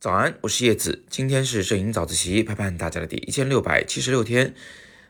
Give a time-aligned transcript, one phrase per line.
[0.00, 4.54] 早安，我是叶子，今天是摄影早自习陪伴大家的第一千六百七十六天。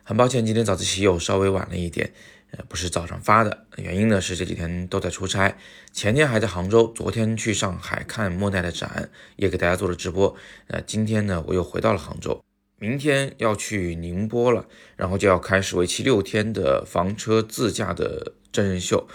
[0.03, 2.13] 很抱歉，今天早自习又稍微晚了一点，
[2.51, 5.57] 呃，不是早上发的，原因呢是这几天都在出差，
[5.91, 10.33] 前天还在杭州，昨天去上海看莫奈的展，也给大家做了直播。
[10.67, 12.41] 呃，今天呢我又回到了杭州，
[12.79, 14.65] 明天要去宁波了，
[14.95, 19.07] 然后就要开始为期六天的房车自驾的真人秀。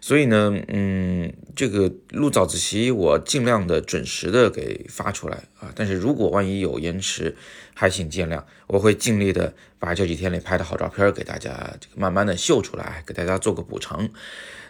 [0.00, 7.36] 所以呢，嗯，这个录早自习我尽量的准时的给发出来啊，但是如果万一有延迟，
[7.74, 14.08] 还请见谅，我会尽力的把这几天里拍的好照片给大家这个慢慢的秀出来，给大家做个补偿。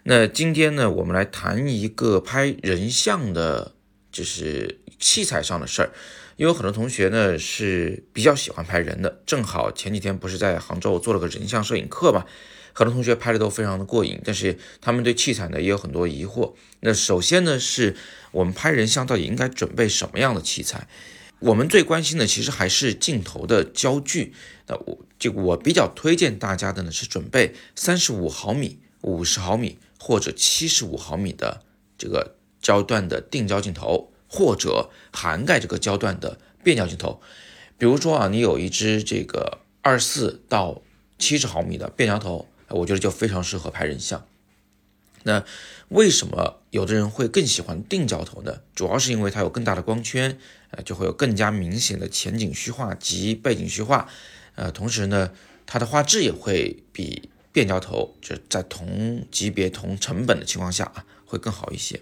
[0.02, 3.74] 那今天呢，我们来谈一个拍人像的，
[4.10, 5.90] 就是器材上的事儿，
[6.36, 12.24] 因为很多同学呢是比较喜欢拍人的，正好前几天不是在杭州做了个人像摄影课嘛。
[12.72, 16.54] 很多同学拍的都非常的过瘾，但是他们对器材呢也有很多疑惑。
[16.80, 17.96] 那首先呢，是
[18.32, 20.88] 我们拍人像到底应该准备什么样的器材？
[21.40, 24.34] 我们最关心的其实还是镜头的焦距。
[24.66, 31.62] 那我这个我比较推荐大家的呢是准备三十五毫米、五十毫米或者七十五毫米的
[31.96, 37.22] 这个焦段的定焦镜头，或者涵盖这个焦段的变焦镜头。
[37.78, 40.82] 比如说啊，你有一支这个二四到
[41.18, 42.46] 七十毫米的变焦头。
[42.70, 44.26] 我觉得就非常适合拍人像。
[45.22, 45.44] 那
[45.88, 48.60] 为什么有的人会更喜欢定焦头呢？
[48.74, 50.38] 主要是因为它有更大的光圈，
[50.70, 54.08] 呃，就会有更加明显的前景虚化及背景虚化，
[54.54, 55.30] 呃，同时呢，
[55.66, 62.00] 它的画质也会比变焦头就在同级别同成本的情况下啊，会更好一些。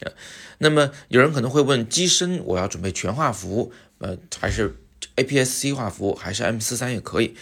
[0.00, 0.12] 呃，
[0.58, 4.76] 那么有人可能会问，机身我要准备全画幅，呃，还是
[5.16, 7.34] APS-C 画幅，还是 M 四三也可以？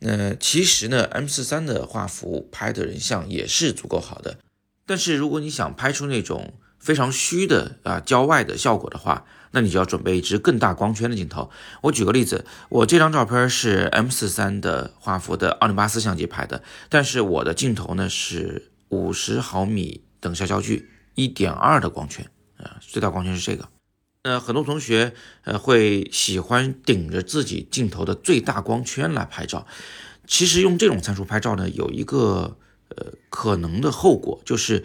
[0.00, 4.38] 那其实呢，M 四三的画幅拍的人像也是足够好的，
[4.86, 11.50] 但是如果你想拍出那种非常虚的啊焦外的效果的话，那你就要准备一支更大光圈的镜头。
[11.82, 22.24] 我举个例子，我这张照片是 M 四三的画幅的奥林巴斯相机拍的，但是我的镜头呢是五十毫米等效焦距，一点二的光圈
[22.56, 23.68] 啊，最大光圈是这个。
[24.22, 25.14] 呃，很多同学
[25.44, 29.66] 呃会喜欢顶着自己镜头的最大光圈来拍照。
[30.26, 32.58] 其实用这种参数拍照呢，有一个
[32.88, 34.84] 呃可能的后果，就是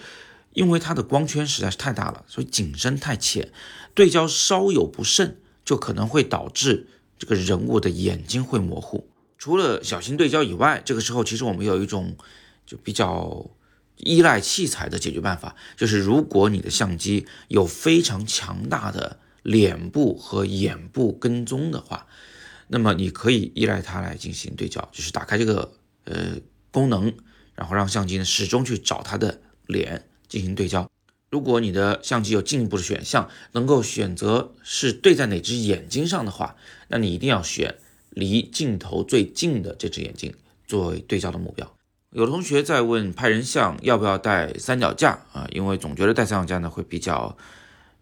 [0.54, 3.52] 因为它的光圈实在是太大了，所以景深太浅，
[3.94, 6.88] 对焦稍有不慎，就可能会导致
[7.20, 9.10] 这个人物的眼睛会模糊。
[9.38, 12.16] 除了小心对焦以外，这个时候其实我们有一种
[12.66, 13.50] 就比较。
[13.98, 22.08] 依赖器材的解决办法，就是如果你的相机有非常强大的脸部和眼部跟踪的话，
[22.68, 25.72] 那么你可以依赖它来进行对焦，就是打开这个
[26.06, 26.38] 呃
[26.72, 27.14] 功能，
[27.54, 30.90] 然后让相机呢始终去找它的脸进行对焦。
[31.30, 36.56] 如果你的相机有进一步的选项，能够选择是对在哪只眼睛上的话，
[36.88, 37.76] 那你一定要选
[38.10, 40.34] 离镜头最近的这只眼睛
[40.66, 41.72] 作为对焦的目标。
[42.10, 45.48] 有同学在问拍人像要不要带三脚架啊？
[45.52, 47.38] 因为总觉得带三脚架呢会比较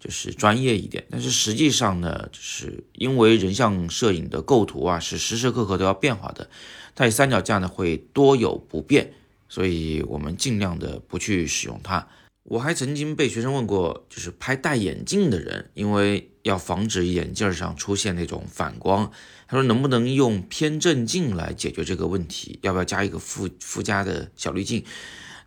[0.04, 6.50] 就是专业一点，但是实际上呢，就是因为人像摄影的构图啊是时时刻刻都要变化的，
[6.94, 9.14] 带三脚架呢会多有不便，
[9.48, 12.06] 所以我们尽量的不去使用它。
[12.44, 19.10] 我还曾经被学生问过，就是拍戴眼镜的人，因为要防止眼镜上出现那种反光，
[19.48, 22.60] 他说能不能用偏振镜来解决这个问题？
[22.62, 24.84] 要不要加一个附附加的小滤镜？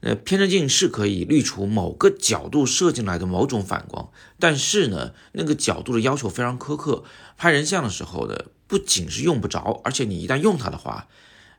[0.06, 4.08] 呃，偏振镜是可以滤除某个角度射进来的某种反光，
[4.38, 7.02] 但是呢，那个角度的要求非常苛刻，
[7.36, 11.08] 拍人像的时候呢，不仅是用不着，而且你一旦用它的话。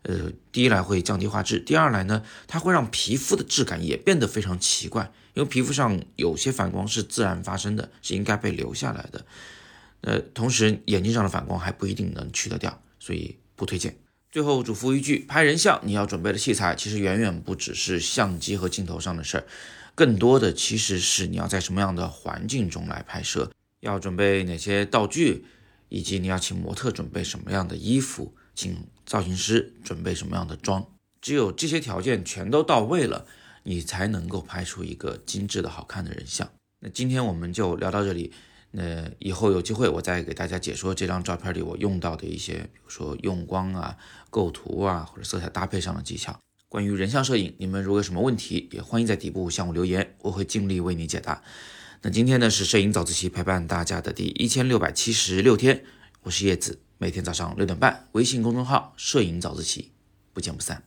[0.04, 9.26] 呃，第一来会降低画质，第二来呢，它会让皮肤的质感也变得非常奇怪，因为皮肤上有些反光是自然发生的，是应该被留下来的。
[10.00, 13.98] 呃，同时眼睛上的反光还不一定能去得掉，所以不推荐。
[14.32, 19.48] 最后嘱咐一句，拍人像你要准备的器材其实远远不只是相机和镜头上的事儿，
[19.96, 25.46] 更多的其实是你要在什么样的环境中来拍摄，要准备哪些道具，
[25.90, 28.36] 以及你要请模特准备什么样的衣服。
[28.54, 28.76] 请
[29.06, 30.84] 造型师准备什么样的妆？
[31.22, 33.28] 只有这些条件全都到位了，
[33.62, 36.50] 你才能够拍出一个精致的好看的人像。
[36.80, 38.34] 那今天我们就聊到这里，
[38.72, 43.98] 那以后有机会我再给大家解说这张照片里我用到的一些，比如说用光啊、
[44.30, 46.38] 构图啊或者色彩搭配上的技巧。
[46.70, 51.42] 关于人像摄影，你们如果有什么问题，也欢迎在底部向我留言，我会尽力为你解答。
[52.02, 55.84] 那今天呢是摄影早自习陪伴大家的第一千六百七十六天，
[56.24, 56.80] 我是叶子。
[57.00, 59.92] 每天早上六点半，微信公众号“摄影早自习”，
[60.34, 60.84] 不见不散。